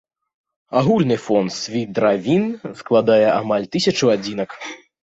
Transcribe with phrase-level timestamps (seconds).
[0.79, 2.43] Агульны фонд свідравін
[2.83, 4.61] складае амаль тысячу адзінак.